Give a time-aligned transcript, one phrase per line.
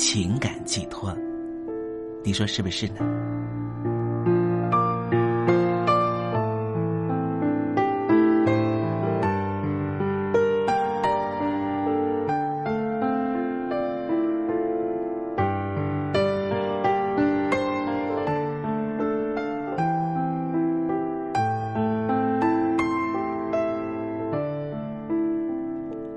[0.00, 1.12] 情感寄托，
[2.22, 3.00] 你说是不是呢？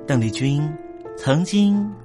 [0.06, 0.62] 邓丽君。
[1.18, 1.88] 曾经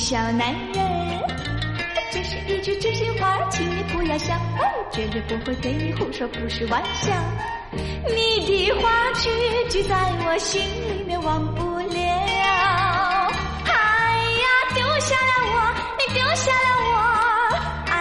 [0.00, 1.20] 小男人。
[2.10, 7.12] 这是一句真心话，请你不要笑，我绝对不会对你胡说，不是玩笑。
[8.08, 9.30] 你的话句
[9.68, 9.94] 句在
[10.26, 11.92] 我心里面忘不了。
[13.66, 13.72] 哎
[14.40, 15.56] 呀，丢下了我，
[15.98, 16.96] 你丢下了我，
[17.92, 17.94] 爱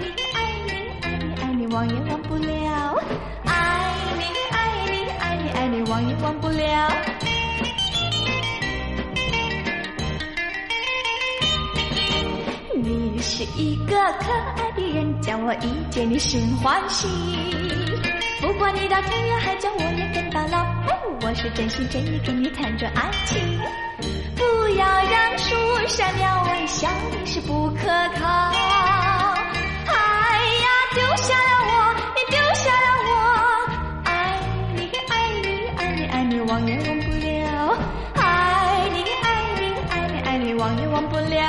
[0.00, 0.02] 你
[0.32, 0.36] 爱
[0.66, 0.70] 你
[1.02, 2.98] 爱你爱你，忘也忘不了。
[3.44, 3.52] 爱
[4.16, 4.56] 你爱
[4.90, 6.90] 你爱你爱你，忘也忘不了。
[13.26, 17.08] 是一个可爱的人，叫我一见你心欢喜。
[18.40, 20.64] 不管你到天涯海角，我也跟到老。
[21.22, 23.40] 我是真心真意跟你谈着爱情，
[24.36, 25.56] 不要让树
[25.88, 26.86] 上鸟儿笑
[27.18, 27.86] 你是不可
[28.20, 28.28] 靠。
[29.88, 29.94] 哎
[30.60, 33.12] 呀，丢下了我，你丢下了我，
[34.04, 34.38] 爱
[34.76, 35.12] 你爱
[35.42, 35.48] 你
[35.78, 37.74] 爱你爱你，忘也忘不了。
[38.16, 39.26] 爱你爱
[39.58, 41.40] 你爱你爱你，忘也忘不了。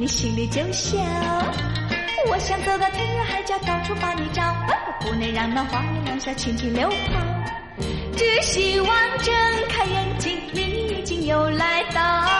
[0.00, 0.96] 你心里就笑。
[2.30, 4.56] 我想走到天涯海角，到处把你找，
[4.98, 7.20] 不能让那花儿两下轻轻流跑。
[8.16, 8.88] 只希望
[9.18, 9.34] 睁
[9.68, 12.39] 开眼睛，你已经又来到。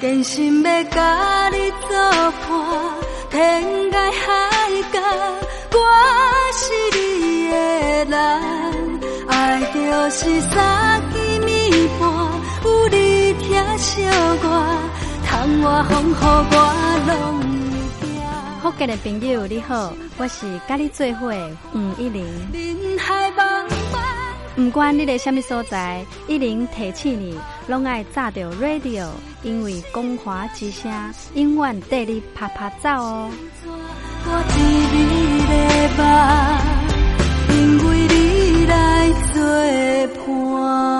[0.00, 1.90] 真心要甲你作
[2.48, 2.50] 伴，
[3.30, 4.98] 天涯海角，
[5.72, 5.78] 我
[6.54, 6.98] 是你
[7.50, 7.54] 的
[8.06, 8.14] 人。
[9.28, 9.78] 爱就
[10.10, 12.08] 是三更暝半，
[12.64, 14.02] 有你疼惜
[14.42, 14.44] 我，
[15.26, 16.12] 窗外风雨
[16.50, 16.54] 我
[17.06, 17.12] 拢。
[18.62, 22.24] 福建的朋友你好，我是甲你做伙的黄一玲。
[24.60, 27.34] 不管你在什么所在，一零提起你，
[27.66, 29.08] 拢爱炸着 radio，
[29.42, 30.92] 因为光华之声
[31.34, 33.30] 永远带你啪啪走哦。
[33.64, 34.60] 我知
[34.92, 34.98] 你
[35.48, 35.54] 的
[35.96, 36.04] 梦，
[37.56, 39.40] 因为你来作
[40.26, 40.99] 伴。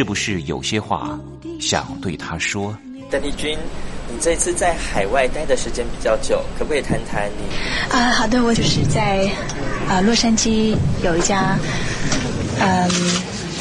[0.00, 1.10] 是不是有些话
[1.60, 2.74] 想对他说？
[3.10, 3.58] 邓丽君，
[4.08, 7.94] 你这次在海外待的时间比较久，可不可以谈谈你？
[7.94, 9.30] 啊，好的，我就是在
[9.90, 11.54] 啊洛杉矶有一家
[12.62, 12.88] 嗯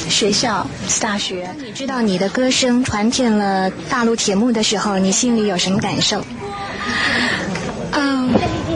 [0.07, 0.65] 学校
[1.01, 1.53] 大学。
[1.57, 6.23] 你知道你的歌声传遍了大陆铁幕的时候，你心里有什么感受？
[7.91, 8.31] 嗯。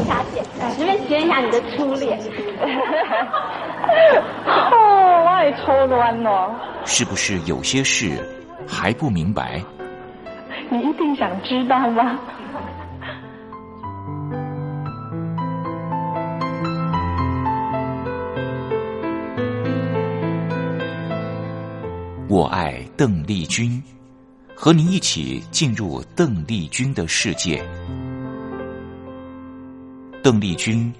[0.05, 0.43] 小姐，
[0.75, 2.19] 随便牵一下你的初恋。
[4.45, 6.51] 哦，我也抽乱了。
[6.85, 8.17] 是不是有些事
[8.67, 9.63] 还不明白？
[10.69, 12.19] 你一定想知道吗？
[22.27, 23.81] 我爱邓丽君，
[24.55, 27.63] 和您一起进入邓丽君的世界。
[30.23, 30.91] 邓丽君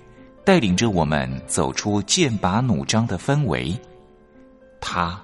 [0.45, 3.75] 带领着我们走出剑拔弩张的氛围，
[4.79, 5.19] 她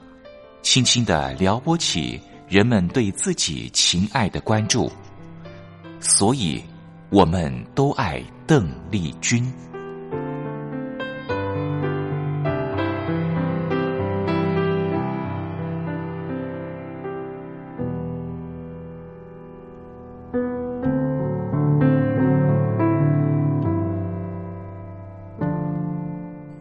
[0.61, 4.91] 轻轻的撩拨起人们对自己情爱的关注，
[5.99, 6.61] 所以
[7.09, 9.51] 我们都爱邓丽君。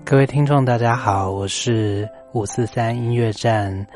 [0.05, 3.87] 各位听众，大家好，我是五四三音乐站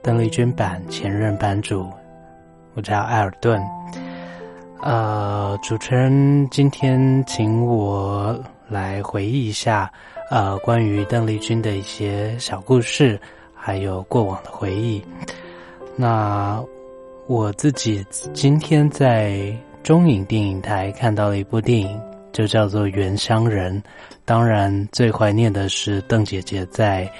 [0.00, 1.90] 邓丽君版前任版主，
[2.74, 3.60] 我叫艾尔顿。
[4.80, 9.90] 呃，主持人今天请我来回忆一下，
[10.30, 13.20] 呃，关于邓丽君的一些小故事，
[13.52, 15.04] 还有过往的回忆。
[15.96, 16.64] 那
[17.26, 23.76] 我自己今天在中影电影台看到了一部电影，就叫做《原乡人》。
[24.24, 27.10] 当然，最怀念的是邓姐姐在，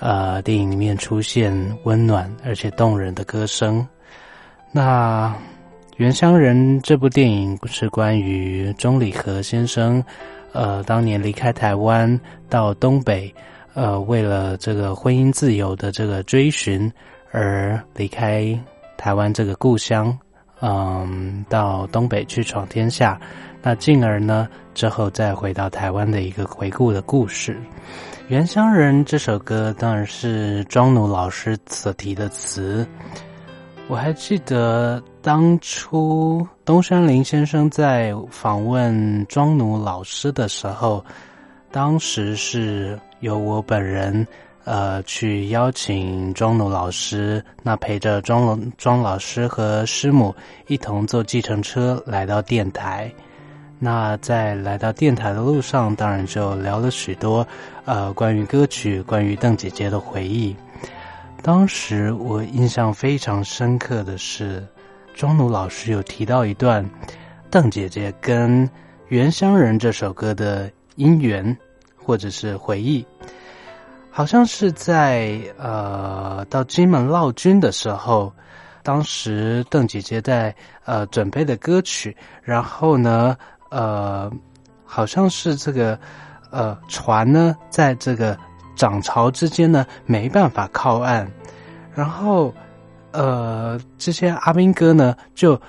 [0.00, 1.52] 呃，电影里面出现
[1.84, 3.86] 温暖而且动人的歌声。
[4.72, 5.28] 那
[5.98, 10.02] 《原乡人》这部电影是关于钟理和先生，
[10.52, 13.32] 呃，当年离开台湾到东北，
[13.74, 16.90] 呃，为了这个婚姻自由的这个追寻
[17.30, 18.58] 而离开
[18.96, 20.18] 台湾这个故乡，
[20.60, 23.20] 嗯，到东北去闯天下。
[23.62, 27.52] 那进而呢，之后再回到台湾的一个回顾的故事，
[28.30, 32.86] 《原乡人》这首歌当然是庄奴老师所提的词。
[33.88, 41.04] 我还记得当初东山林先生在访问庄奴老师的时候，
[41.72, 44.24] 当时是由我本人
[44.62, 50.32] 呃，去邀请庄奴老师，那陪着庄龙庄老师和师母
[50.68, 53.12] 一同坐计程车来到电台。
[53.82, 57.46] 那在来到电台的路上，当然就聊了许多，
[57.86, 60.54] 呃，关于歌曲、关于邓姐姐的回忆。
[61.42, 64.62] 当时我印象非常深刻的是，
[65.14, 66.86] 庄奴老师有提到一段
[67.50, 68.68] 邓姐姐跟
[69.08, 71.56] 《原乡人》这首歌的姻缘，
[71.96, 73.02] 或者是回忆。
[74.10, 78.30] 好像是在呃到金门闹军的时候，
[78.82, 83.34] 当时邓姐姐在呃准备的歌曲，然后呢。
[83.70, 84.30] 呃，
[84.84, 85.96] 好像是这个
[86.50, 88.36] 呃船呢，在这个
[88.74, 91.24] 涨潮之间呢，没办法靠岸，
[91.94, 92.52] 然后
[93.12, 95.60] 呃，这些阿兵哥呢就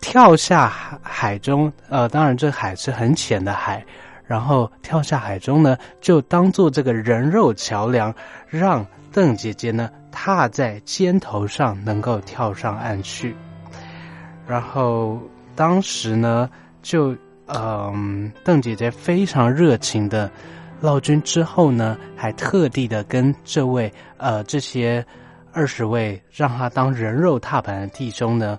[0.00, 3.84] 跳下海海中，呃，当然这海是很浅的海，
[4.26, 8.12] 然后跳下海中呢，就当做这个人肉桥梁，
[8.48, 13.36] 让邓姐姐呢踏在肩头上，能够跳上岸去，
[14.48, 15.20] 然后
[15.54, 16.50] 当时呢
[16.82, 17.16] 就。
[17.46, 20.30] 嗯，邓姐姐非常热情的
[20.80, 25.04] 闹军之后呢，还特地的跟这位呃这些
[25.52, 28.58] 二十位让他当人肉踏板的弟兄呢，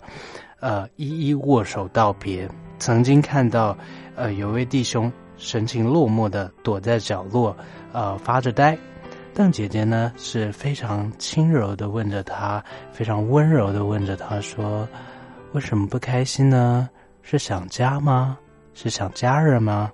[0.59, 2.47] 呃一一握手道别。
[2.77, 3.75] 曾经看到
[4.15, 7.55] 呃有位弟兄神情落寞的躲在角落，
[7.91, 8.77] 呃发着呆。
[9.33, 14.87] 邓姐姐呢是非常轻柔的问着他，非常温柔的问着他说
[15.51, 16.89] ：“为什么不开心呢？
[17.21, 18.37] 是想家吗？”
[18.75, 19.91] 是想家人吗？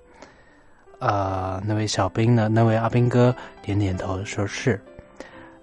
[1.00, 2.50] 呃，那位小兵呢？
[2.50, 4.80] 那位阿兵哥点点头，说是。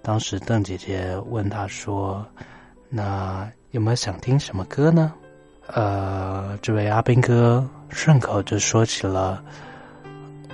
[0.01, 2.25] 当时邓姐姐问他说
[2.89, 5.13] ：“那有没有想听什么歌呢？”
[5.69, 9.45] 呃，这位阿兵哥顺口就说起了：“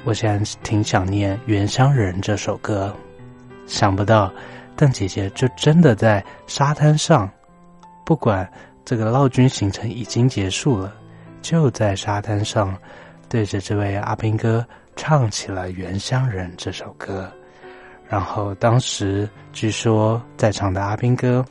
[0.05, 2.93] 我现在挺想念《原乡人》这首歌。”
[3.67, 4.33] 想不到
[4.77, 7.31] 邓姐姐就真的在沙滩上，
[8.05, 8.51] 不管
[8.85, 10.93] 这个闹军行程已经结束了。
[11.45, 12.75] 就在沙滩上，
[13.29, 17.31] 对着这位阿兵哥唱起了《原乡人》这首歌。
[18.09, 21.45] 然后当时据说在场的阿兵哥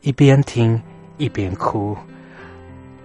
[0.00, 0.82] 一边听
[1.18, 1.94] 一边哭，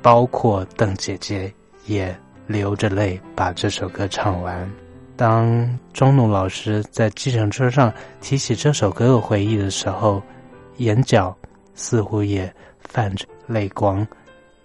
[0.01, 1.53] 包括邓姐姐
[1.87, 2.15] 也
[2.47, 4.71] 流着泪把这首歌唱完。
[5.17, 10.23] 当钟怒老师在计程车上提起这首歌的回忆的时候，
[10.77, 11.35] 眼角
[11.75, 14.07] 似乎也泛着泪光。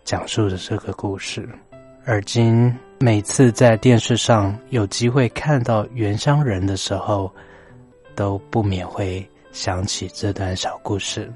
[0.08, 1.46] 讲述着这个故事，
[2.06, 7.30] 而今每次在电视上有机会看到原乡人的时候，
[8.14, 11.30] 都不免会想起这段小故事。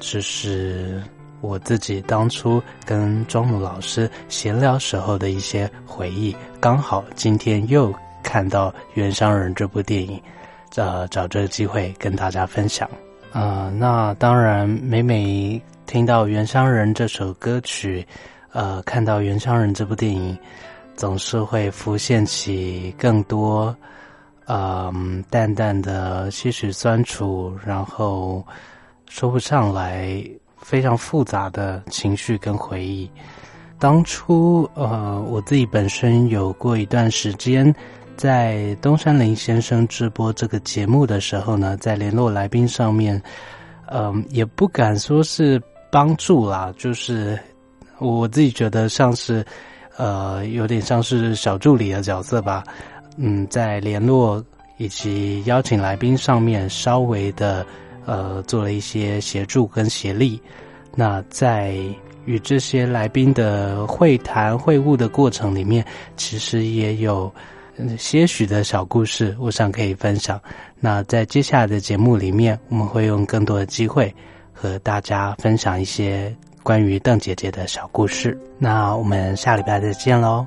[0.00, 1.00] 这是
[1.40, 6.34] 我自己当初跟庄姆老师闲聊时候的一些回忆。
[6.58, 10.20] 刚好今天又看到《原乡人》这部电影，
[10.74, 12.90] 呃，找这个机会跟大家分享。
[13.30, 15.62] 啊，那当然，每每。
[15.86, 18.04] 听到《原乡人》这首歌曲，
[18.52, 20.36] 呃，看到《原乡人》这部电影，
[20.96, 23.74] 总是会浮现起更多，
[24.46, 28.44] 嗯，淡淡的些许酸楚，然后
[29.08, 30.22] 说不上来，
[30.58, 33.08] 非常复杂的情绪跟回忆。
[33.78, 37.72] 当初，呃，我自己本身有过一段时间，
[38.16, 43.22] 在东山林先生直播这个节目的时候呢，在联络来宾上面，
[43.86, 45.62] 嗯，也不敢说是。
[45.96, 47.38] 帮助啦，就是
[48.00, 49.42] 我自己觉得像是，
[49.96, 52.62] 呃，有点像是小助理的角色吧。
[53.16, 54.44] 嗯，在联络
[54.76, 57.64] 以及邀请来宾上面，稍微的
[58.04, 60.38] 呃做了一些协助跟协力。
[60.94, 61.78] 那在
[62.26, 65.82] 与这些来宾的会谈会晤的过程里面，
[66.14, 67.32] 其实也有
[67.96, 70.38] 些许的小故事，我想可以分享。
[70.78, 74.14] 那在接下来的节目里面，我们会用更多的机会。
[74.56, 78.36] 和大家分享一些关于邓姐姐的小故事。
[78.58, 80.46] 那我们下礼拜再见喽。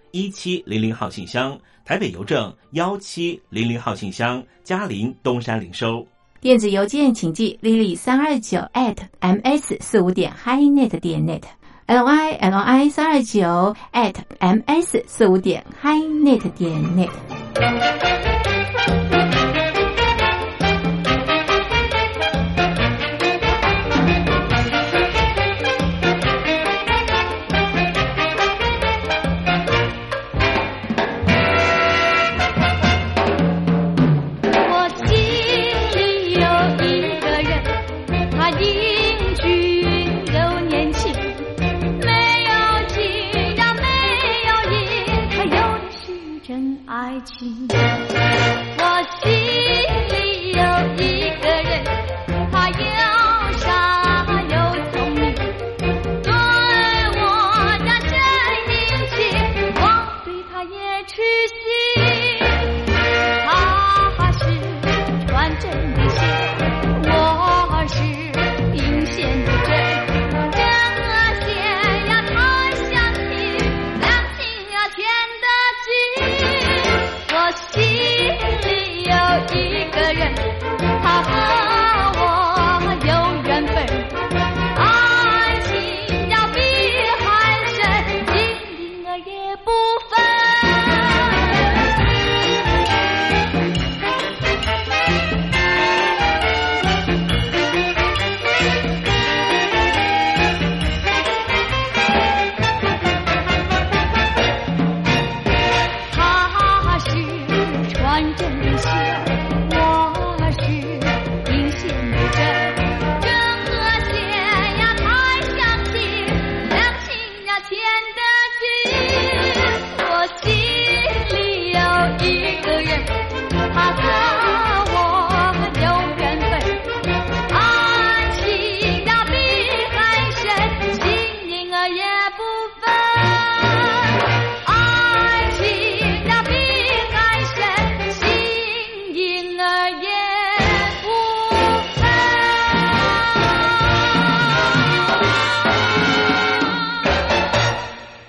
[0.11, 6.05] 一七零零号信箱，台北邮政幺七零零号信箱，嘉陵东山零收。
[6.39, 11.43] 电子邮件请寄 lily 三二九 at ms 四五点 highnet 点 net。
[11.85, 18.30] l y l y 三二九 at m s 四五点 highnet 点 net。